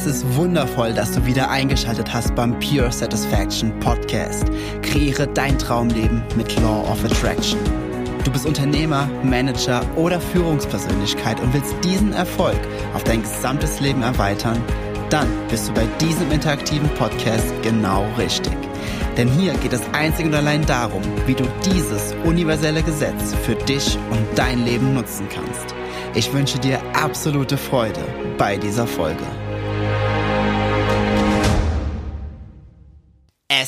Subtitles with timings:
[0.00, 4.46] Es ist wundervoll, dass du wieder eingeschaltet hast beim Pure Satisfaction Podcast.
[4.80, 7.60] Kreiere dein Traumleben mit Law of Attraction.
[8.24, 12.56] Du bist Unternehmer, Manager oder Führungspersönlichkeit und willst diesen Erfolg
[12.94, 14.56] auf dein gesamtes Leben erweitern?
[15.10, 18.56] Dann bist du bei diesem interaktiven Podcast genau richtig.
[19.18, 23.98] Denn hier geht es einzig und allein darum, wie du dieses universelle Gesetz für dich
[24.10, 25.74] und dein Leben nutzen kannst.
[26.14, 28.00] Ich wünsche dir absolute Freude
[28.38, 29.26] bei dieser Folge.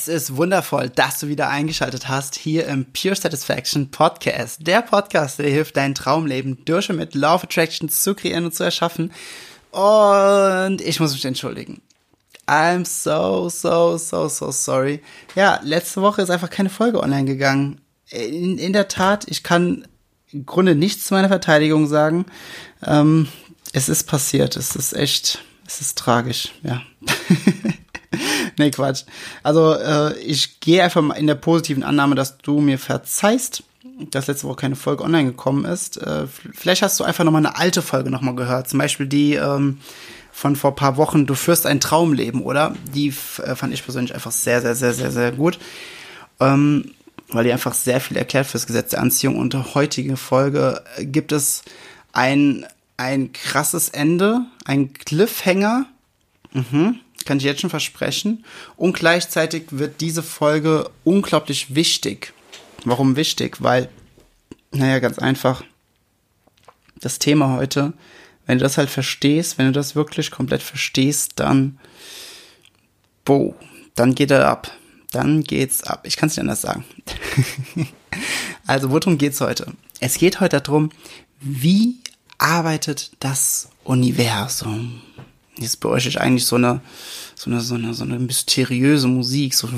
[0.02, 4.66] Es ist wundervoll, dass du wieder eingeschaltet hast hier im Pure Satisfaction Podcast.
[4.66, 8.52] Der Podcast, der hilft, dein Traumleben durch und mit Law of Attraction zu kreieren und
[8.52, 9.12] zu erschaffen.
[9.70, 11.83] Und ich muss mich entschuldigen.
[12.48, 15.01] I'm so, so, so, so sorry.
[15.37, 17.80] Ja, letzte Woche ist einfach keine Folge online gegangen.
[18.10, 19.87] In, in der Tat, ich kann
[20.32, 22.27] im Grunde nichts zu meiner Verteidigung sagen.
[22.84, 23.29] Ähm,
[23.73, 24.57] es ist passiert.
[24.57, 26.82] Es ist echt, es ist tragisch, ja.
[28.59, 29.05] nee, Quatsch.
[29.43, 33.63] Also äh, ich gehe einfach mal in der positiven Annahme, dass du mir verzeihst,
[34.10, 35.96] dass letzte Woche keine Folge online gekommen ist.
[35.99, 38.68] Äh, vielleicht hast du einfach noch mal eine alte Folge noch mal gehört.
[38.68, 39.79] Zum Beispiel die ähm,
[40.33, 42.74] von vor paar Wochen, du führst ein Traumleben, oder?
[42.95, 45.59] Die äh, fand ich persönlich einfach sehr, sehr, sehr, sehr, sehr gut.
[46.40, 46.93] Ähm,
[47.29, 49.37] weil die einfach sehr viel erklärt fürs Gesetz der Anziehung.
[49.37, 51.63] Und der heutige Folge gibt es
[52.13, 55.87] ein, ein krasses Ende, ein Cliffhanger.
[56.52, 58.45] Mhm, kann ich jetzt schon versprechen.
[58.76, 62.32] Und gleichzeitig wird diese Folge unglaublich wichtig.
[62.84, 63.62] Warum wichtig?
[63.62, 63.88] Weil,
[64.70, 65.62] naja, ganz einfach.
[67.00, 67.94] Das Thema heute
[68.47, 71.78] wenn du das halt verstehst, wenn du das wirklich komplett verstehst, dann,
[73.25, 73.54] boah,
[73.94, 74.70] dann geht er ab.
[75.12, 76.06] Dann geht's ab.
[76.06, 76.84] Ich kann es nicht anders sagen.
[78.66, 79.72] also, worum geht's heute?
[80.00, 80.91] Es geht heute darum,
[81.41, 81.98] wie
[82.38, 85.03] arbeitet das Universum?
[85.59, 86.81] Jetzt bräuchte ich eigentlich so eine,
[87.34, 89.69] so eine, so eine, so eine mysteriöse Musik, so.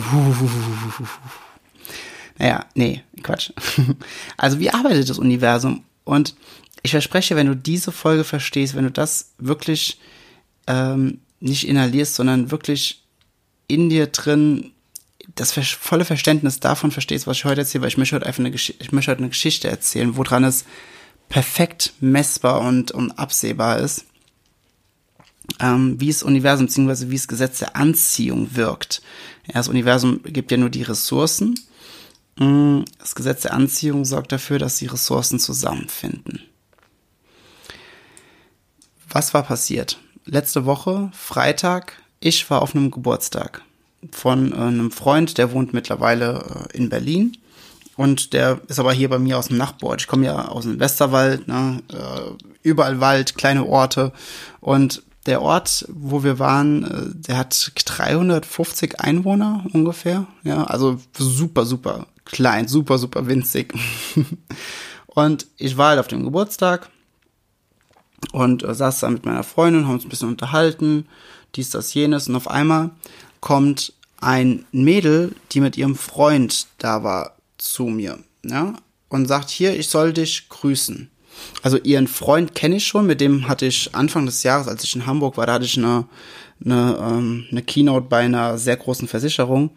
[2.38, 3.50] Naja, nee, Quatsch.
[4.36, 5.84] Also, wie arbeitet das Universum?
[6.04, 6.34] Und
[6.82, 9.98] ich verspreche, wenn du diese Folge verstehst, wenn du das wirklich
[10.66, 13.02] ähm, nicht inhalierst, sondern wirklich
[13.66, 14.72] in dir drin
[15.34, 18.50] das volle Verständnis davon verstehst, was ich heute erzähle, weil ich möchte heute einfach eine,
[18.50, 20.64] Gesch ich möchte heute eine Geschichte erzählen, woran es
[21.28, 24.04] perfekt messbar und, und absehbar ist,
[25.60, 27.10] ähm, wie das Universum bzw.
[27.10, 29.02] wie das Gesetz der Anziehung wirkt.
[29.46, 31.54] Ja, das Universum gibt ja nur die Ressourcen.
[32.38, 36.42] Mm, das Gesetz der Anziehung sorgt dafür, dass die Ressourcen zusammenfinden.
[39.08, 40.00] Was war passiert?
[40.24, 43.62] Letzte Woche, Freitag, ich war auf einem Geburtstag
[44.10, 47.36] von äh, einem Freund, der wohnt mittlerweile äh, in Berlin.
[47.96, 50.00] Und der ist aber hier bei mir aus dem Nachbarort.
[50.00, 51.80] Ich komme ja aus dem Westerwald, ne?
[51.92, 54.12] Äh, überall Wald, kleine Orte.
[54.60, 60.26] Und der Ort, wo wir waren, äh, der hat 350 Einwohner ungefähr.
[60.42, 63.72] Ja, also super, super klein, super, super winzig.
[65.06, 66.90] und ich war halt auf dem Geburtstag
[68.32, 71.06] und äh, saß da mit meiner Freundin, haben uns ein bisschen unterhalten,
[71.54, 72.90] dies, das, jenes und auf einmal
[73.40, 78.74] kommt ein Mädel, die mit ihrem Freund da war, zu mir, ja,
[79.08, 81.10] und sagt, hier, ich soll dich grüßen.
[81.62, 84.94] Also ihren Freund kenne ich schon, mit dem hatte ich Anfang des Jahres, als ich
[84.94, 86.06] in Hamburg war, da hatte ich eine,
[86.64, 89.70] eine, ähm, eine Keynote bei einer sehr großen Versicherung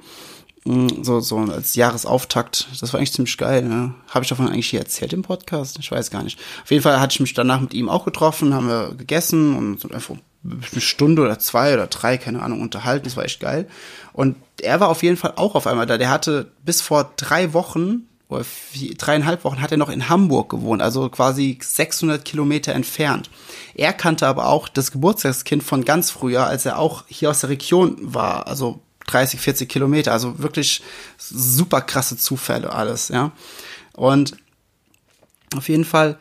[0.67, 2.67] Mm, so, so als Jahresauftakt.
[2.81, 3.63] Das war eigentlich ziemlich geil.
[3.63, 3.93] Ne?
[4.09, 5.79] Habe ich davon eigentlich hier erzählt im Podcast?
[5.79, 6.37] Ich weiß gar nicht.
[6.63, 9.89] Auf jeden Fall hatte ich mich danach mit ihm auch getroffen, haben wir gegessen und
[9.93, 13.05] einfach eine Stunde oder zwei oder drei, keine Ahnung, unterhalten.
[13.05, 13.69] Das war echt geil.
[14.11, 15.97] Und er war auf jeden Fall auch auf einmal da.
[15.97, 20.49] Der hatte bis vor drei Wochen oder vier, dreieinhalb Wochen hat er noch in Hamburg
[20.49, 23.29] gewohnt, also quasi 600 Kilometer entfernt.
[23.73, 27.49] Er kannte aber auch das Geburtstagskind von ganz früher, als er auch hier aus der
[27.49, 30.11] Region war, also 30, 40 Kilometer.
[30.11, 30.81] Also wirklich
[31.17, 33.31] super krasse Zufälle alles, ja.
[33.93, 34.37] Und
[35.55, 36.19] auf jeden Fall,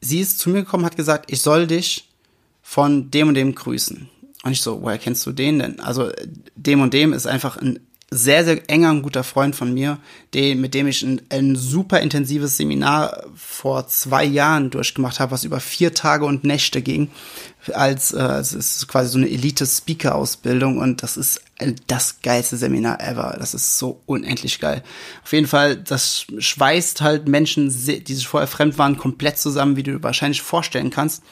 [0.00, 2.10] sie ist zu mir gekommen, hat gesagt, ich soll dich
[2.62, 4.10] von dem und dem grüßen.
[4.42, 5.80] Und ich so, woher kennst du den denn?
[5.80, 6.10] Also
[6.54, 7.80] dem und dem ist einfach ein
[8.14, 9.98] sehr, sehr enger und guter Freund von mir,
[10.34, 15.44] den, mit dem ich ein, ein super intensives Seminar vor zwei Jahren durchgemacht habe, was
[15.44, 17.10] über vier Tage und Nächte ging.
[17.72, 21.40] Als äh, es ist quasi so eine Elite-Speaker-Ausbildung und das ist
[21.86, 23.36] das geilste Seminar ever.
[23.38, 24.84] Das ist so unendlich geil.
[25.24, 29.82] Auf jeden Fall, das schweißt halt Menschen, die sich vorher fremd waren, komplett zusammen, wie
[29.82, 31.22] du wahrscheinlich vorstellen kannst.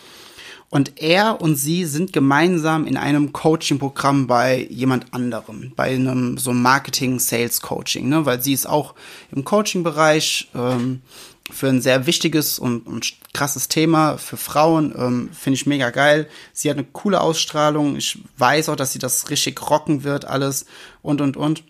[0.72, 6.54] Und er und sie sind gemeinsam in einem Coaching-Programm bei jemand anderem, bei einem so
[6.54, 8.24] Marketing-Sales-Coaching, ne?
[8.24, 8.94] weil sie ist auch
[9.32, 11.02] im Coaching-Bereich ähm,
[11.50, 14.94] für ein sehr wichtiges und, und krasses Thema für Frauen.
[14.96, 16.26] Ähm, Finde ich mega geil.
[16.54, 17.96] Sie hat eine coole Ausstrahlung.
[17.96, 20.64] Ich weiß auch, dass sie das richtig rocken wird, alles
[21.02, 21.64] und und und.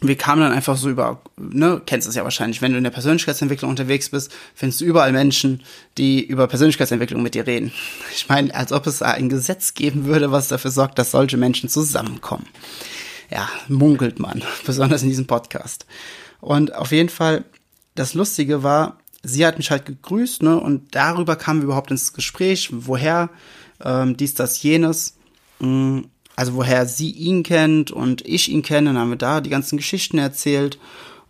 [0.00, 2.92] Wir kamen dann einfach so über, ne, kennst es ja wahrscheinlich, wenn du in der
[2.92, 5.64] Persönlichkeitsentwicklung unterwegs bist, findest du überall Menschen,
[5.96, 7.72] die über Persönlichkeitsentwicklung mit dir reden.
[8.14, 11.68] Ich meine, als ob es ein Gesetz geben würde, was dafür sorgt, dass solche Menschen
[11.68, 12.46] zusammenkommen.
[13.30, 15.86] Ja, munkelt man, besonders in diesem Podcast.
[16.40, 17.44] Und auf jeden Fall
[17.94, 22.12] das Lustige war, sie hat mich halt gegrüßt, ne, und darüber kamen wir überhaupt ins
[22.12, 23.30] Gespräch, woher
[23.84, 25.16] ähm, dies, das, jenes,
[25.58, 29.40] mh, mm, also woher sie ihn kennt und ich ihn kenne, dann haben wir da
[29.40, 30.78] die ganzen Geschichten erzählt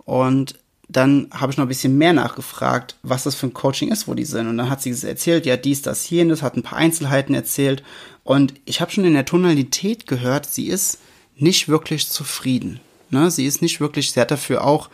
[0.05, 0.58] und
[0.88, 4.14] dann habe ich noch ein bisschen mehr nachgefragt, was das für ein Coaching ist, wo
[4.14, 4.49] die sind.
[4.49, 7.82] Und dann hat sie erzählt, ja, dies, das, jenes, hat ein paar Einzelheiten erzählt.
[8.25, 10.99] Und ich habe schon in der Tonalität gehört, sie ist
[11.37, 12.81] nicht wirklich zufrieden.
[13.10, 13.31] Ne?
[13.31, 14.88] Sie ist nicht wirklich, sie hat dafür auch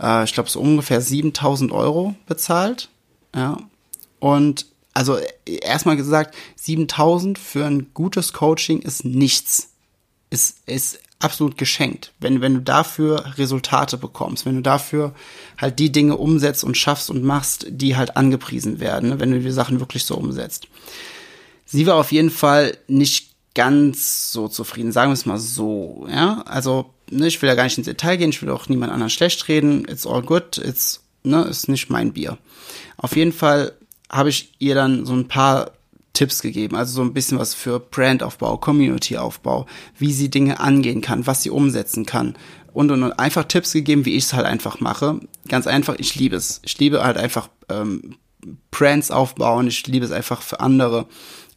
[0.00, 2.88] äh, ich glaube, so ungefähr 7000 Euro bezahlt.
[3.34, 3.58] Ja.
[4.18, 9.70] Und also erstmal gesagt, 7000 für ein gutes Coaching ist nichts.
[10.30, 12.12] Ist, ist absolut geschenkt.
[12.18, 15.14] Wenn, wenn du dafür Resultate bekommst, wenn du dafür
[15.58, 19.20] halt die Dinge umsetzt und schaffst und machst, die halt angepriesen werden, ne?
[19.20, 20.66] wenn du die Sachen wirklich so umsetzt.
[21.66, 26.42] Sie war auf jeden Fall nicht ganz so zufrieden, sagen wir es mal so, ja.
[26.42, 29.10] Also ne, ich will ja gar nicht ins Detail gehen, ich will auch niemand anderen
[29.10, 29.84] schlecht reden.
[29.88, 32.38] It's all good, it's, ne, ist nicht mein Bier.
[32.96, 33.72] Auf jeden Fall
[34.10, 35.72] habe ich ihr dann so ein paar
[36.12, 39.66] Tipps gegeben, also so ein bisschen was für Brandaufbau, Community-Aufbau,
[39.96, 42.34] wie sie Dinge angehen kann, was sie umsetzen kann
[42.72, 45.20] und und und einfach Tipps gegeben, wie ich es halt einfach mache.
[45.48, 46.60] Ganz einfach, ich liebe es.
[46.64, 48.16] Ich liebe halt einfach ähm,
[48.70, 51.06] Brands aufbauen, ich liebe es einfach für andere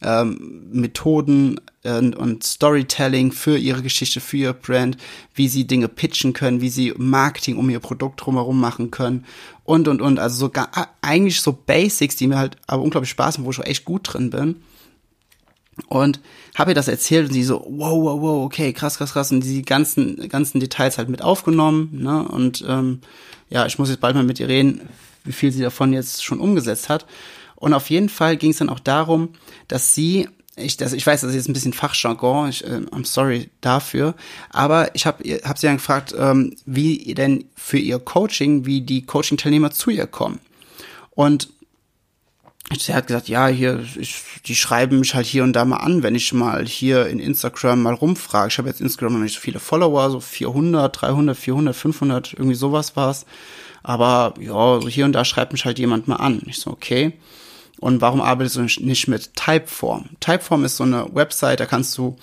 [0.02, 4.96] ähm, Methoden und, und Storytelling für ihre Geschichte, für ihr Brand,
[5.34, 9.24] wie sie Dinge pitchen können, wie sie Marketing um ihr Produkt drumherum machen können
[9.64, 10.18] und und und.
[10.18, 10.70] Also so gar,
[11.02, 14.12] eigentlich so Basics, die mir halt aber unglaublich Spaß machen, wo ich auch echt gut
[14.12, 14.56] drin bin.
[15.88, 16.20] Und
[16.54, 19.32] habe ihr das erzählt und sie so, wow, wow, wow, okay, krass, krass, krass.
[19.32, 21.90] Und die ganzen, ganzen Details halt mit aufgenommen.
[21.92, 22.28] Ne?
[22.28, 23.00] Und ähm,
[23.50, 24.82] ja, ich muss jetzt bald mal mit ihr reden,
[25.24, 27.06] wie viel sie davon jetzt schon umgesetzt hat.
[27.56, 29.30] Und auf jeden Fall ging es dann auch darum,
[29.68, 33.04] dass sie ich, das, ich weiß, das ist jetzt ein bisschen Fachjargon, ich, äh, I'm
[33.04, 34.14] sorry dafür,
[34.50, 39.04] aber ich habe hab sie dann gefragt, ähm, wie denn für ihr Coaching, wie die
[39.04, 40.38] Coaching-Teilnehmer zu ihr kommen.
[41.10, 41.48] Und
[42.78, 46.02] sie hat gesagt, ja, hier, ich, die schreiben mich halt hier und da mal an,
[46.02, 48.48] wenn ich mal hier in Instagram mal rumfrage.
[48.48, 52.54] Ich habe jetzt Instagram noch nicht so viele Follower, so 400, 300, 400, 500, irgendwie
[52.54, 53.26] sowas war's.
[53.84, 56.42] Aber ja, so hier und da schreibt mich halt jemand mal an.
[56.46, 57.12] Ich so, okay.
[57.78, 60.08] Und warum arbeitest du nicht mit Typeform?
[60.18, 62.16] Typeform ist so eine Website, da kannst du,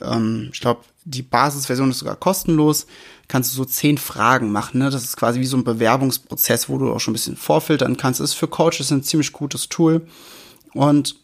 [0.00, 2.86] ähm, ich glaube, die Basisversion ist sogar kostenlos,
[3.26, 4.78] kannst du so zehn Fragen machen.
[4.78, 4.90] Ne?
[4.90, 8.20] Das ist quasi wie so ein Bewerbungsprozess, wo du auch schon ein bisschen vorfiltern kannst.
[8.20, 10.06] Ist für Coaches ein ziemlich gutes Tool.
[10.72, 11.16] Und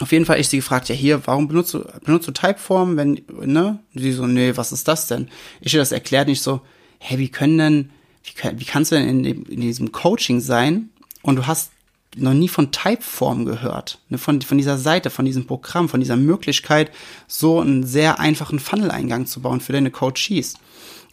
[0.00, 3.20] auf jeden Fall ich sie gefragt, ja hier, warum benutzt du, benutzt du Typeform, wenn,
[3.44, 3.78] ne?
[3.94, 5.28] Sie so, nee, was ist das denn?
[5.60, 6.62] Ich ihr das erklärt nicht so,
[6.98, 7.90] hey, wie können denn,
[8.26, 10.90] wie, wie kannst du denn in, dem, in diesem Coaching sein
[11.22, 11.70] und du hast
[12.16, 16.16] noch nie von Typeform gehört, ne, von, von dieser Seite, von diesem Programm, von dieser
[16.16, 16.90] Möglichkeit,
[17.28, 20.54] so einen sehr einfachen Funnel-Eingang zu bauen für deine Coaches.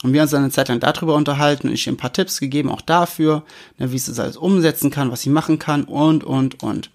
[0.02, 2.14] Und wir haben uns dann eine Zeit lang darüber unterhalten und ich ihr ein paar
[2.14, 3.44] Tipps gegeben, auch dafür,
[3.78, 6.90] ne, wie sie das alles umsetzen kann, was sie machen kann und, und, und.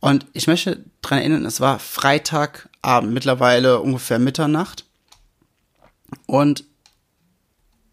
[0.00, 4.84] Und ich möchte dran erinnern, es war Freitagabend, mittlerweile ungefähr Mitternacht.
[6.26, 6.64] Und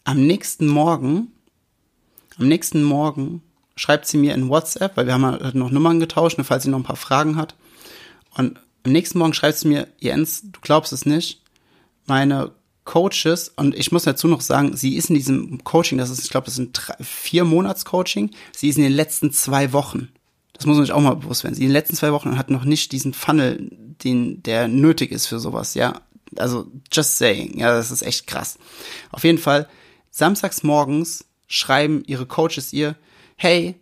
[0.04, 1.32] am nächsten Morgen,
[2.38, 3.42] am nächsten Morgen
[3.76, 6.70] schreibt sie mir in WhatsApp, weil wir haben halt noch Nummern getauscht, ne, falls sie
[6.70, 7.56] noch ein paar Fragen hat.
[8.36, 11.42] Und am nächsten Morgen schreibt sie mir, Jens, du glaubst es nicht,
[12.06, 12.52] meine
[12.86, 16.30] Coaches, und ich muss dazu noch sagen, sie ist in diesem Coaching, das ist, ich
[16.30, 20.10] glaube, das drei, vier Monats Coaching, sie ist in den letzten zwei Wochen.
[20.52, 21.56] Das muss man sich auch mal bewusst werden.
[21.56, 23.70] Sie in den letzten zwei Wochen hat noch nicht diesen Funnel,
[24.04, 26.02] den, der nötig ist für sowas, ja.
[26.36, 28.58] Also, just saying, ja, das ist echt krass.
[29.12, 29.68] Auf jeden Fall,
[30.14, 32.96] samstags morgens schreiben ihre Coaches ihr,
[33.36, 33.76] hey,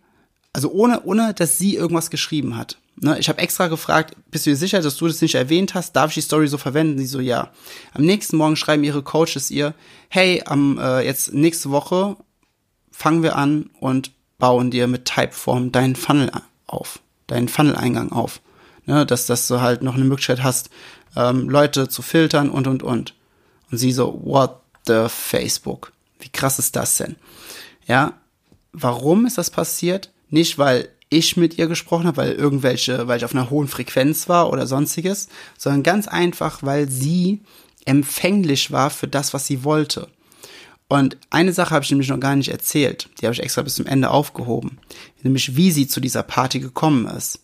[0.52, 2.78] also ohne, ohne, dass sie irgendwas geschrieben hat.
[2.96, 5.94] Ne, ich habe extra gefragt, bist du dir sicher, dass du das nicht erwähnt hast?
[5.94, 6.98] Darf ich die Story so verwenden?
[6.98, 7.50] Sie so, ja.
[7.94, 9.74] Am nächsten Morgen schreiben ihre Coaches ihr,
[10.08, 12.16] hey, am äh, jetzt nächste Woche
[12.90, 16.30] fangen wir an und bauen dir mit Typeform deinen Funnel
[16.66, 18.40] auf, deinen Funnel-Eingang auf.
[18.84, 20.68] Ne, dass, dass du halt noch eine Möglichkeit hast,
[21.14, 23.14] ähm, Leute zu filtern und und und.
[23.70, 25.92] Und sie so, what the Facebook?
[26.22, 27.16] Wie krass ist das denn?
[27.86, 28.14] Ja,
[28.72, 30.10] warum ist das passiert?
[30.30, 34.28] Nicht, weil ich mit ihr gesprochen habe, weil irgendwelche, weil ich auf einer hohen Frequenz
[34.28, 37.42] war oder sonstiges, sondern ganz einfach, weil sie
[37.84, 40.08] empfänglich war für das, was sie wollte.
[40.88, 43.08] Und eine Sache habe ich nämlich noch gar nicht erzählt.
[43.20, 44.78] Die habe ich extra bis zum Ende aufgehoben.
[45.22, 47.40] Nämlich, wie sie zu dieser Party gekommen ist.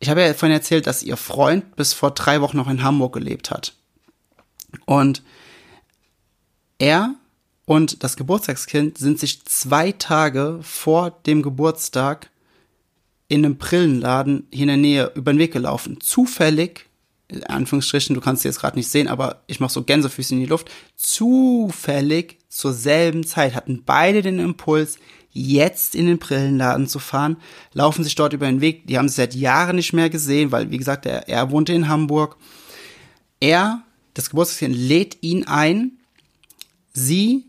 [0.00, 3.14] Ich habe ja vorhin erzählt, dass ihr Freund bis vor drei Wochen noch in Hamburg
[3.14, 3.74] gelebt hat.
[4.84, 5.22] Und
[6.78, 7.14] er
[7.70, 12.28] und das Geburtstagskind sind sich zwei Tage vor dem Geburtstag
[13.28, 16.00] in einem Brillenladen hier in der Nähe über den Weg gelaufen.
[16.00, 16.86] Zufällig
[17.28, 20.40] in Anführungsstrichen, du kannst sie jetzt gerade nicht sehen, aber ich mache so Gänsefüße in
[20.40, 24.98] die Luft, zufällig zur selben Zeit hatten beide den Impuls,
[25.30, 27.36] jetzt in den Brillenladen zu fahren,
[27.72, 30.72] laufen sich dort über den Weg, die haben sie seit Jahren nicht mehr gesehen, weil,
[30.72, 32.36] wie gesagt, er, er wohnte in Hamburg.
[33.38, 33.84] Er,
[34.14, 35.92] das Geburtstagskind, lädt ihn ein,
[36.92, 37.44] sie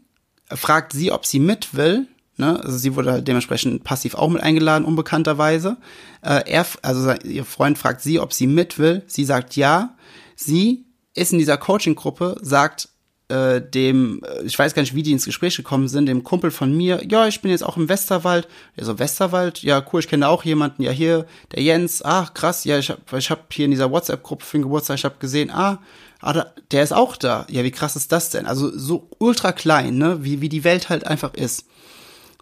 [0.55, 2.08] fragt sie, ob sie mit will,
[2.41, 2.60] Ne?
[2.63, 5.77] Also sie wurde halt dementsprechend passiv auch mit eingeladen, unbekannterweise.
[6.24, 9.03] Äh, er, also ihr Freund fragt sie, ob sie mit will.
[9.05, 9.96] Sie sagt ja.
[10.36, 12.89] Sie ist in dieser Coaching-Gruppe, sagt
[13.27, 16.50] äh, dem, äh, ich weiß gar nicht, wie die ins Gespräch gekommen sind, dem Kumpel
[16.50, 18.48] von mir, ja, ich bin jetzt auch im Westerwald.
[18.75, 22.63] Ja, so Westerwald, ja, cool, ich kenne auch jemanden, ja, hier, der Jens, ach, krass,
[22.63, 25.51] ja, ich hab, ich hab hier in dieser WhatsApp-Gruppe für den Geburtstag, ich hab gesehen,
[25.51, 25.79] ah,
[26.22, 27.46] ah, der ist auch da.
[27.50, 28.46] Ja, wie krass ist das denn?
[28.46, 31.66] Also so ultra klein, ne, wie, wie die Welt halt einfach ist.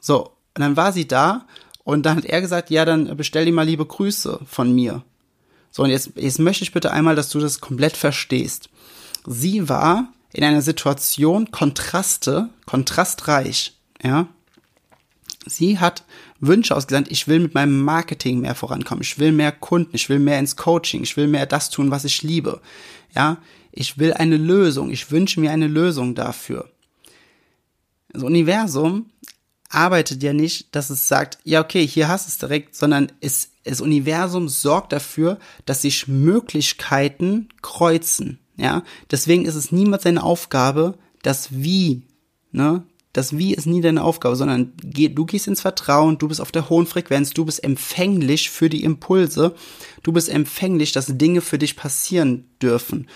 [0.01, 1.45] So, und dann war sie da
[1.83, 5.03] und dann hat er gesagt, ja, dann bestell dir mal liebe Grüße von mir.
[5.71, 8.69] So, und jetzt, jetzt möchte ich bitte einmal, dass du das komplett verstehst.
[9.25, 14.27] Sie war in einer Situation Kontraste, kontrastreich, ja.
[15.45, 16.03] Sie hat
[16.39, 20.19] Wünsche ausgesandt, ich will mit meinem Marketing mehr vorankommen, ich will mehr Kunden, ich will
[20.19, 22.61] mehr ins Coaching, ich will mehr das tun, was ich liebe,
[23.15, 23.37] ja.
[23.71, 26.69] Ich will eine Lösung, ich wünsche mir eine Lösung dafür.
[28.11, 29.11] Das Universum
[29.69, 33.51] arbeitet ja nicht, dass es sagt, ja, okay, hier hast du es direkt, sondern es,
[33.63, 38.39] das Universum sorgt dafür, dass sich Möglichkeiten kreuzen.
[38.57, 42.03] Ja, deswegen ist es niemals seine Aufgabe, das Wie,
[42.51, 42.83] ne,
[43.13, 46.69] das Wie ist nie deine Aufgabe, sondern du gehst ins Vertrauen, du bist auf der
[46.69, 49.55] hohen Frequenz, du bist empfänglich für die Impulse,
[50.03, 53.07] du bist empfänglich, dass Dinge für dich passieren dürfen.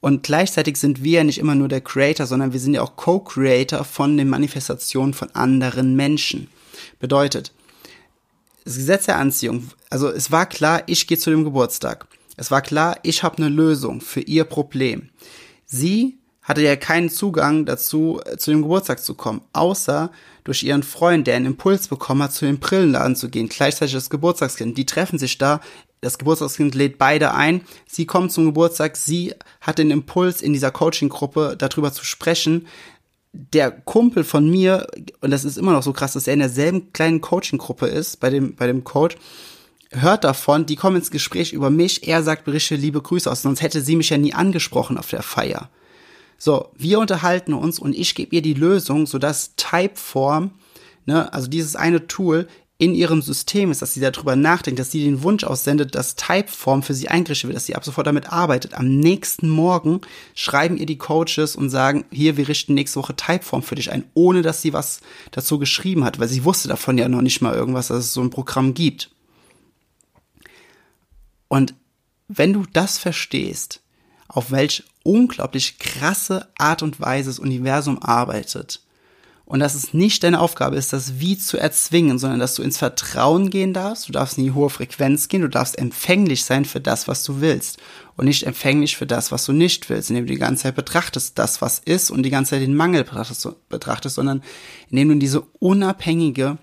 [0.00, 2.96] Und gleichzeitig sind wir ja nicht immer nur der Creator, sondern wir sind ja auch
[2.96, 6.48] Co-Creator von den Manifestationen von anderen Menschen.
[7.00, 7.52] Bedeutet,
[8.64, 12.06] das Gesetz der Anziehung, also es war klar, ich gehe zu dem Geburtstag.
[12.36, 15.08] Es war klar, ich habe eine Lösung für ihr Problem.
[15.66, 20.10] Sie hatte ja keinen Zugang dazu, äh, zu dem Geburtstag zu kommen, außer
[20.44, 24.08] durch ihren Freund, der einen Impuls bekommen hat, zu dem Brillenladen zu gehen, gleichzeitig das
[24.08, 24.78] Geburtstagskind.
[24.78, 25.60] Die treffen sich da,
[26.00, 27.62] das Geburtstagskind lädt beide ein.
[27.86, 28.96] Sie kommt zum Geburtstag.
[28.96, 32.66] Sie hat den Impuls, in dieser Coaching-Gruppe darüber zu sprechen.
[33.32, 34.86] Der Kumpel von mir,
[35.20, 38.30] und das ist immer noch so krass, dass er in derselben kleinen Coaching-Gruppe ist, bei
[38.30, 39.16] dem, bei dem Coach,
[39.90, 42.06] hört davon, die kommen ins Gespräch über mich.
[42.06, 45.22] Er sagt, berichte liebe Grüße aus, sonst hätte sie mich ja nie angesprochen auf der
[45.22, 45.70] Feier.
[46.38, 50.52] So, wir unterhalten uns und ich gebe ihr die Lösung, sodass Typeform,
[51.04, 52.46] ne, also dieses eine Tool,
[52.80, 56.84] in ihrem System ist, dass sie darüber nachdenkt, dass sie den Wunsch aussendet, dass Typeform
[56.84, 58.74] für sie eingerichtet wird, dass sie ab sofort damit arbeitet.
[58.74, 60.00] Am nächsten Morgen
[60.36, 64.04] schreiben ihr die Coaches und sagen, hier, wir richten nächste Woche Typeform für dich ein,
[64.14, 65.00] ohne dass sie was
[65.32, 68.20] dazu geschrieben hat, weil sie wusste davon ja noch nicht mal irgendwas, dass es so
[68.20, 69.10] ein Programm gibt.
[71.48, 71.74] Und
[72.28, 73.80] wenn du das verstehst,
[74.28, 78.82] auf welch unglaublich krasse Art und Weise das Universum arbeitet,
[79.48, 82.76] und dass es nicht deine Aufgabe ist, das Wie zu erzwingen, sondern dass du ins
[82.76, 86.82] Vertrauen gehen darfst, du darfst in die hohe Frequenz gehen, du darfst empfänglich sein für
[86.82, 87.78] das, was du willst.
[88.16, 91.38] Und nicht empfänglich für das, was du nicht willst, indem du die ganze Zeit betrachtest,
[91.38, 93.04] das, was ist und die ganze Zeit den Mangel
[93.70, 94.42] betrachtest, sondern
[94.90, 96.58] indem du in diese unabhängige,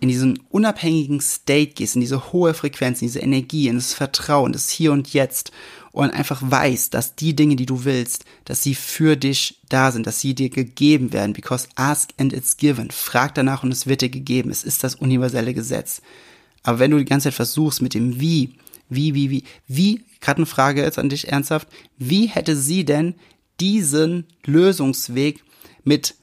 [0.00, 4.54] in diesen unabhängigen State gehst, in diese hohe Frequenz, in diese Energie, in das Vertrauen,
[4.54, 5.52] das Hier und Jetzt
[5.94, 10.08] und einfach weißt, dass die Dinge, die du willst, dass sie für dich da sind,
[10.08, 12.90] dass sie dir gegeben werden, because ask and it's given.
[12.90, 14.50] Frag danach und es wird dir gegeben.
[14.50, 16.02] Es ist das universelle Gesetz.
[16.64, 18.56] Aber wenn du die ganze Zeit versuchst mit dem Wie,
[18.88, 23.14] wie, wie, wie, wie, gerade eine Frage jetzt an dich ernsthaft, wie hätte sie denn
[23.60, 25.44] diesen Lösungsweg
[25.84, 26.16] mit,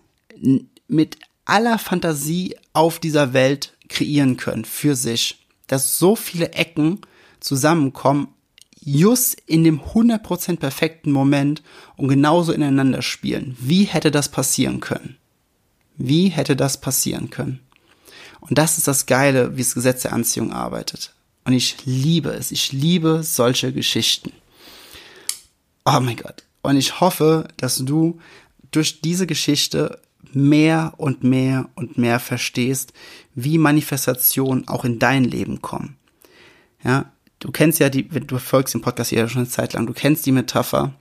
[0.90, 5.48] mit aller Fantasie auf dieser Welt kreieren können für sich?
[5.68, 7.00] Dass so viele Ecken
[7.40, 8.28] zusammenkommen
[8.82, 11.62] just in dem 100% perfekten Moment
[11.98, 13.56] und genauso ineinander spielen.
[13.60, 15.18] Wie hätte das passieren können?
[15.98, 17.60] Wie hätte das passieren können?
[18.40, 21.14] Und das ist das Geile, wie das Gesetz der Anziehung arbeitet.
[21.46, 22.52] Und ich liebe es.
[22.52, 24.32] Ich liebe solche Geschichten.
[25.86, 26.44] Oh mein Gott.
[26.62, 28.20] Und ich hoffe, dass du
[28.72, 30.00] durch diese Geschichte
[30.34, 32.94] mehr und mehr und mehr verstehst,
[33.36, 35.98] wie Manifestationen auch in dein Leben kommen.
[36.84, 37.12] Ja,
[37.42, 40.26] du kennst ja die, du folgst dem Podcast ja schon eine Zeit lang, du kennst
[40.26, 40.94] die Metapher.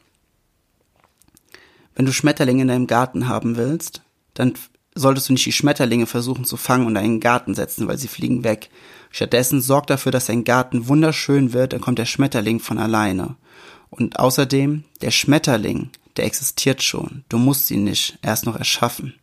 [1.94, 4.02] Wenn du Schmetterlinge in deinem Garten haben willst,
[4.34, 4.54] dann
[4.94, 8.08] solltest du nicht die Schmetterlinge versuchen zu fangen und in einen Garten setzen, weil sie
[8.08, 8.70] fliegen weg.
[9.10, 13.36] Stattdessen sorg dafür, dass dein Garten wunderschön wird, dann kommt der Schmetterling von alleine.
[13.90, 17.24] Und außerdem, der Schmetterling, der existiert schon.
[17.28, 19.14] Du musst ihn nicht erst noch erschaffen.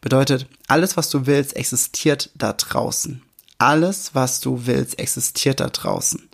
[0.00, 3.22] Bedeutet, alles, was du willst, existiert da draußen.
[3.58, 6.28] Alles, was du willst, existiert da draußen.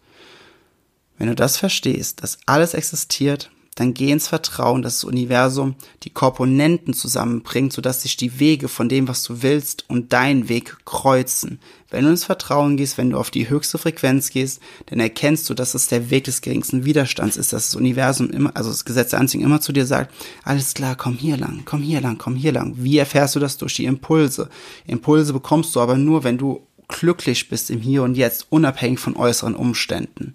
[1.19, 6.11] Wenn du das verstehst, dass alles existiert, dann geh ins Vertrauen, dass das Universum die
[6.11, 11.59] Komponenten zusammenbringt, sodass sich die Wege von dem, was du willst und dein Weg kreuzen.
[11.88, 15.55] Wenn du ins Vertrauen gehst, wenn du auf die höchste Frequenz gehst, dann erkennst du,
[15.55, 19.11] dass es der Weg des geringsten Widerstands ist, dass das Universum immer, also das Gesetz
[19.11, 20.12] der Anziehung immer zu dir sagt,
[20.43, 22.75] alles klar, komm hier lang, komm hier lang, komm hier lang.
[22.76, 24.50] Wie erfährst du das durch die Impulse?
[24.87, 29.16] Impulse bekommst du aber nur, wenn du glücklich bist im Hier und Jetzt, unabhängig von
[29.16, 30.34] äußeren Umständen.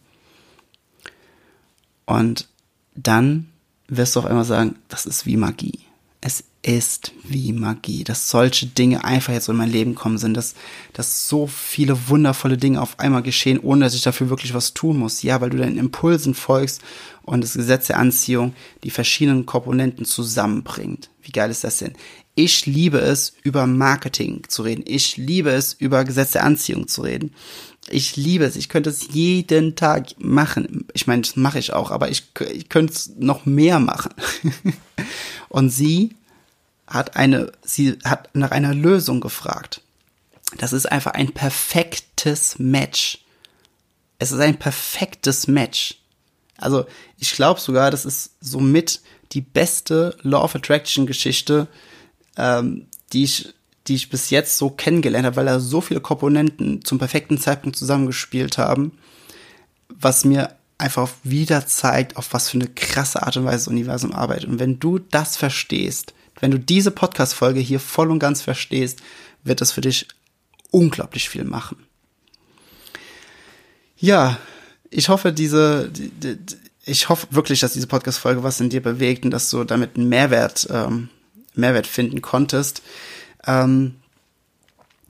[2.06, 2.48] Und
[2.96, 3.48] dann
[3.88, 5.80] wirst du auf einmal sagen, das ist wie Magie.
[6.20, 10.56] Es ist wie Magie, dass solche Dinge einfach jetzt in mein Leben kommen sind, dass,
[10.94, 14.98] dass so viele wundervolle Dinge auf einmal geschehen, ohne dass ich dafür wirklich was tun
[14.98, 15.22] muss.
[15.22, 16.82] Ja, weil du deinen Impulsen folgst
[17.24, 21.10] und das Gesetz der Anziehung die verschiedenen Komponenten zusammenbringt.
[21.22, 21.94] Wie geil ist das denn?
[22.40, 24.84] Ich liebe es, über Marketing zu reden.
[24.86, 27.34] Ich liebe es, über Gesetz der Anziehung zu reden.
[27.90, 28.56] Ich liebe es.
[28.56, 30.86] Ich könnte es jeden Tag machen.
[30.94, 34.14] Ich meine, das mache ich auch, aber ich, ich könnte es noch mehr machen.
[35.50, 36.16] Und sie
[36.86, 39.82] hat eine, sie hat nach einer Lösung gefragt.
[40.60, 43.26] Das ist einfach ein perfektes Match.
[44.20, 45.96] Es ist ein perfektes Match.
[46.58, 46.86] Also,
[47.18, 49.02] ich glaube sogar, das ist somit
[49.32, 51.68] die beste Law of Attraction Geschichte,
[52.38, 53.54] ähm, die ich
[53.88, 57.78] die ich bis jetzt so kennengelernt habe, weil da so viele Komponenten zum perfekten Zeitpunkt
[57.78, 58.92] zusammengespielt haben,
[59.88, 64.14] was mir einfach wieder zeigt, auf was für eine krasse Art und Weise das Universum
[64.14, 64.50] arbeitet.
[64.50, 69.00] Und wenn du das verstehst, wenn du diese Podcast-Folge hier voll und ganz verstehst,
[69.44, 70.08] wird das für dich
[70.70, 71.78] unglaublich viel machen.
[73.98, 74.38] Ja,
[74.92, 76.38] ich hoffe, diese, die, die,
[76.86, 80.10] ich hoffe wirklich, dass diese Podcast-Folge was in dir bewegt und dass du damit einen
[80.10, 81.10] Mehrwert, ähm,
[81.58, 82.82] Mehrwert finden konntest.
[83.46, 83.96] Ähm,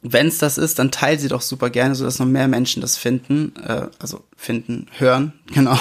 [0.01, 2.97] Wenn es das ist, dann teile sie doch super gerne, sodass noch mehr Menschen das
[2.97, 5.77] finden, äh, also finden, hören, genau,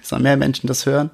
[0.00, 1.10] dass noch mehr Menschen das hören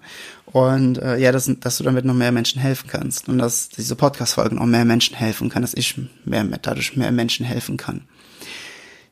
[0.56, 3.94] und äh, ja, dass, dass du damit noch mehr Menschen helfen kannst und dass diese
[3.94, 8.02] Podcast-Folgen auch mehr Menschen helfen kann, dass ich mehr, dadurch mehr Menschen helfen kann.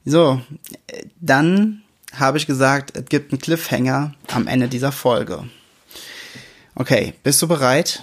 [0.06, 0.40] So,
[1.20, 1.82] dann
[2.14, 5.44] habe ich gesagt, es gibt einen Cliffhanger am Ende dieser Folge.
[6.74, 8.02] Okay, bist du bereit?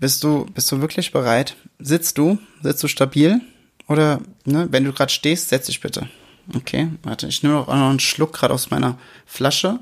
[0.00, 1.56] Bist du, bist du wirklich bereit?
[1.78, 2.38] Sitzt du?
[2.62, 3.40] Sitzt du stabil?
[3.88, 6.08] Oder, ne, wenn du gerade stehst, setz dich bitte.
[6.54, 9.80] Okay, warte, ich nehme auch noch einen Schluck gerade aus meiner Flasche.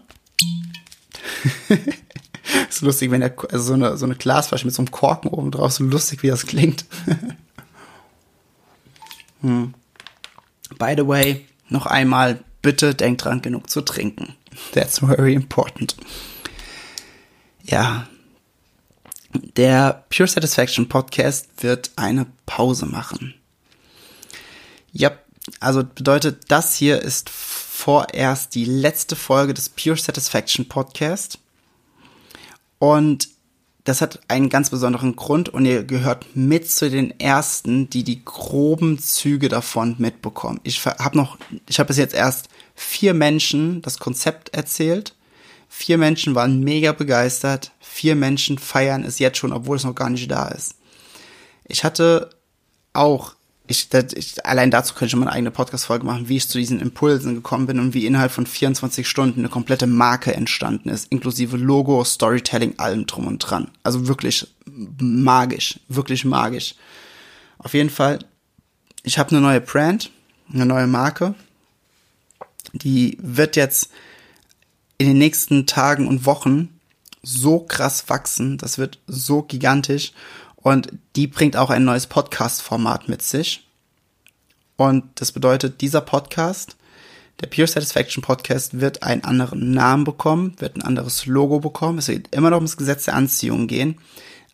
[2.68, 5.51] ist lustig, wenn der, also so eine, so eine Glasflasche mit so einem Korken oben
[5.51, 6.85] drauf, so lustig, wie das klingt.
[9.40, 9.75] hm.
[10.79, 14.35] By the way, noch einmal, bitte denk dran, genug zu trinken.
[14.73, 15.96] That's very important.
[17.62, 18.09] Ja,
[19.33, 23.35] der Pure Satisfaction Podcast wird eine Pause machen.
[24.93, 25.12] Ja,
[25.61, 31.38] also bedeutet, das hier ist vorerst die letzte Folge des Pure Satisfaction Podcast.
[32.79, 33.29] Und
[33.85, 38.25] das hat einen ganz besonderen Grund und ihr gehört mit zu den ersten, die die
[38.25, 40.61] groben Züge davon mitbekommen.
[40.64, 41.38] Ich habe noch,
[41.69, 45.14] ich habe bis jetzt erst vier Menschen das Konzept erzählt
[45.72, 47.70] Vier Menschen waren mega begeistert.
[47.78, 50.74] Vier Menschen feiern es jetzt schon, obwohl es noch gar nicht da ist.
[51.64, 52.30] Ich hatte
[52.92, 53.37] auch,
[53.68, 56.59] ich, ich allein dazu könnte ich schon mal eine eigene Podcast-Folge machen, wie ich zu
[56.59, 61.06] diesen Impulsen gekommen bin und wie innerhalb von 24 Stunden eine komplette Marke entstanden ist,
[61.12, 63.70] inklusive Logo, Storytelling, allem drum und dran.
[63.85, 66.74] Also wirklich magisch, wirklich magisch.
[67.59, 68.18] Auf jeden Fall,
[69.04, 70.11] ich habe eine neue Brand,
[70.52, 71.37] eine neue Marke.
[72.72, 73.90] Die wird jetzt
[75.01, 76.79] in den nächsten Tagen und Wochen
[77.23, 78.59] so krass wachsen.
[78.59, 80.13] Das wird so gigantisch.
[80.57, 83.67] Und die bringt auch ein neues Podcast-Format mit sich.
[84.77, 86.77] Und das bedeutet, dieser Podcast,
[87.41, 91.97] der Pure Satisfaction Podcast, wird einen anderen Namen bekommen, wird ein anderes Logo bekommen.
[91.97, 93.97] Es wird immer noch ums Gesetz der Anziehung gehen,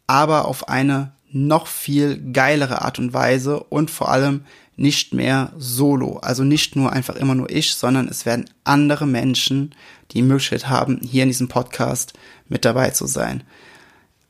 [0.07, 4.45] aber auf eine noch viel geilere Art und Weise und vor allem
[4.77, 6.19] nicht mehr solo.
[6.19, 9.75] Also nicht nur einfach immer nur ich, sondern es werden andere Menschen
[10.13, 12.13] die Möglichkeit haben, hier in diesem Podcast
[12.49, 13.43] mit dabei zu sein.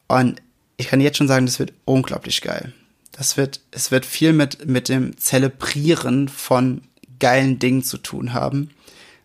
[0.07, 0.41] Und
[0.77, 2.73] ich kann jetzt schon sagen, das wird unglaublich geil.
[3.13, 6.83] Das wird, es wird viel mit, mit dem Zelebrieren von
[7.19, 8.71] geilen Dingen zu tun haben.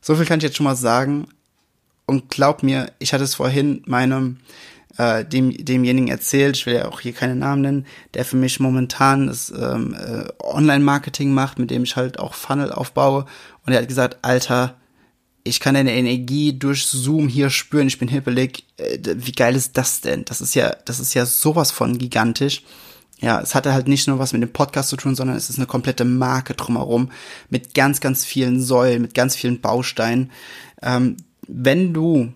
[0.02, 1.28] So viel kann ich jetzt schon mal sagen.
[2.06, 4.38] Und glaub mir, ich hatte es vorhin meinem,
[5.02, 8.60] äh, dem, demjenigen erzählt, ich will ja auch hier keine Namen nennen, der für mich
[8.60, 13.26] momentan das ähm, äh, Online-Marketing macht, mit dem ich halt auch Funnel aufbaue.
[13.66, 14.76] Und er hat gesagt, Alter,
[15.44, 18.64] ich kann deine Energie durch Zoom hier spüren, ich bin hippelig.
[18.78, 20.24] Äh, wie geil ist das denn?
[20.26, 22.62] Das ist ja, das ist ja sowas von gigantisch.
[23.20, 25.58] Ja, es hatte halt nicht nur was mit dem Podcast zu tun, sondern es ist
[25.58, 27.12] eine komplette Marke drumherum
[27.50, 30.32] mit ganz, ganz vielen Säulen, mit ganz vielen Bausteinen.
[30.84, 32.34] Ähm, wenn du,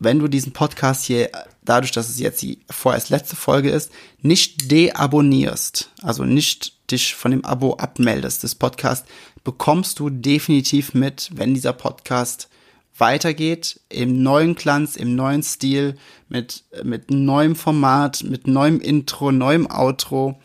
[0.00, 1.30] wenn du diesen Podcast hier,
[1.68, 3.90] dadurch, dass es jetzt die vorerst letzte Folge ist,
[4.22, 9.06] nicht deabonnierst, also nicht dich von dem Abo abmeldest des Podcasts,
[9.44, 12.48] bekommst du definitiv mit, wenn dieser Podcast
[12.96, 15.96] weitergeht, im neuen Glanz, im neuen Stil,
[16.28, 20.40] mit, mit neuem Format, mit neuem Intro, neuem Outro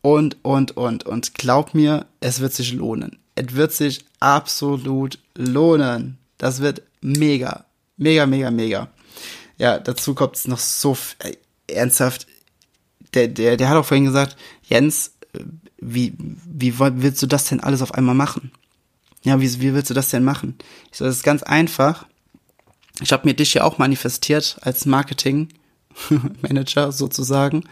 [0.00, 1.04] und, und, und.
[1.04, 3.18] Und glaub mir, es wird sich lohnen.
[3.34, 6.18] Es wird sich absolut lohnen.
[6.38, 8.88] Das wird mega, mega, mega, mega.
[9.62, 11.36] Ja, dazu kommt es noch so äh,
[11.68, 12.26] ernsthaft.
[13.14, 15.44] Der, der, der hat auch vorhin gesagt, Jens, äh,
[15.78, 18.50] wie, wie willst du das denn alles auf einmal machen?
[19.22, 20.58] Ja, wie, wie willst du das denn machen?
[20.90, 22.08] Ich so, das ist ganz einfach.
[23.00, 27.62] Ich habe mir dich ja auch manifestiert als Marketing-Manager sozusagen.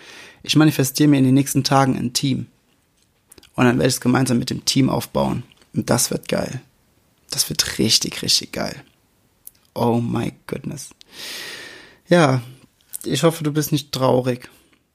[0.44, 2.46] Ich manifestiere mir in den nächsten Tagen ein Team.
[3.56, 5.42] Und dann werde ich es gemeinsam mit dem Team aufbauen.
[5.74, 6.60] Und das wird geil.
[7.30, 8.76] Das wird richtig, richtig geil.
[9.74, 10.90] Oh my goodness.
[12.10, 12.42] Ja,
[13.04, 14.50] ich hoffe, du bist nicht traurig.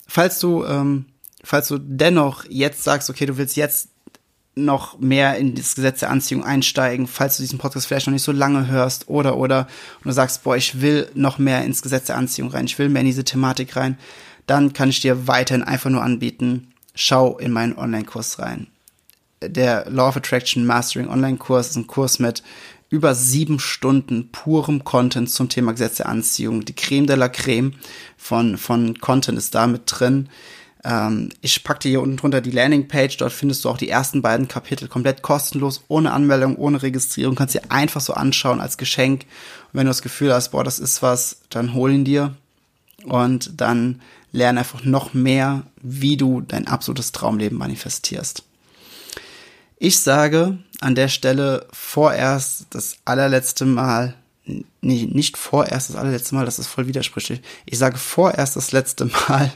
[0.06, 1.06] Falls du, ähm,
[1.44, 3.90] falls du dennoch jetzt sagst, okay, du willst jetzt
[4.54, 8.24] noch mehr in das Gesetz der Anziehung einsteigen, falls du diesen Podcast vielleicht noch nicht
[8.24, 9.68] so lange hörst oder oder
[10.00, 12.90] und du sagst, boah, ich will noch mehr ins Gesetz der Anziehung rein, ich will
[12.90, 13.98] mehr in diese Thematik rein,
[14.46, 18.68] dann kann ich dir weiterhin einfach nur anbieten, schau in meinen Online-Kurs rein.
[19.42, 22.44] Der Law of Attraction Mastering Online-Kurs ist ein Kurs mit
[22.90, 26.66] über sieben Stunden purem Content zum Thema Gesetz der Anziehung.
[26.66, 27.74] Die Creme de la Creme
[28.18, 30.30] von, von Content ist da mit drin.
[30.84, 33.18] Ähm, ich packe dir hier unten drunter die Landingpage.
[33.18, 37.36] Dort findest du auch die ersten beiden Kapitel komplett kostenlos, ohne Anmeldung, ohne Registrierung.
[37.36, 39.24] Kannst dir einfach so anschauen als Geschenk.
[39.74, 42.36] Und wenn du das Gefühl hast, boah, das ist was, dann hol ihn dir.
[43.04, 48.44] Und dann lerne einfach noch mehr, wie du dein absolutes Traumleben manifestierst.
[49.78, 56.46] Ich sage an der Stelle vorerst das allerletzte Mal, nee, nicht vorerst das allerletzte Mal,
[56.46, 57.42] das ist voll widersprüchlich.
[57.66, 59.52] Ich sage vorerst das letzte Mal,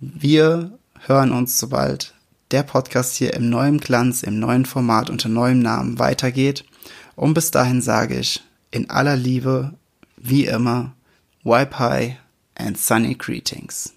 [0.00, 2.14] wir hören uns, sobald
[2.50, 6.64] der Podcast hier im neuen Glanz, im neuen Format unter neuem Namen weitergeht.
[7.16, 9.74] Und bis dahin sage ich in aller Liebe,
[10.16, 10.92] wie immer,
[11.44, 12.16] High
[12.54, 13.95] and Sunny Greetings.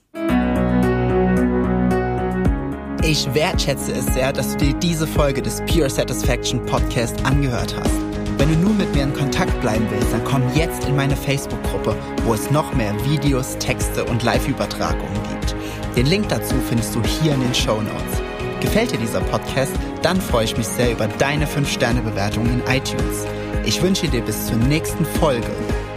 [3.10, 7.96] Ich wertschätze es sehr, dass du dir diese Folge des Pure Satisfaction Podcast angehört hast.
[8.38, 11.96] Wenn du nur mit mir in Kontakt bleiben willst, dann komm jetzt in meine Facebook-Gruppe,
[12.24, 15.56] wo es noch mehr Videos, Texte und Live-Übertragungen gibt.
[15.98, 18.22] Den Link dazu findest du hier in den Show Notes.
[18.62, 19.74] Gefällt dir dieser Podcast?
[20.04, 23.26] Dann freue ich mich sehr über deine 5-Sterne-Bewertung in iTunes.
[23.66, 25.50] Ich wünsche dir bis zur nächsten Folge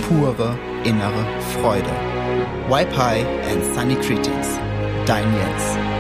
[0.09, 1.27] pure innere
[1.61, 1.91] Freude.
[2.71, 4.59] High and Sunny Greetings.
[5.05, 5.92] Dein Jens.